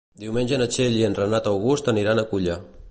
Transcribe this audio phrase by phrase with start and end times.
[0.21, 2.57] Diumenge na Txell i en Renat August aniran a Culla.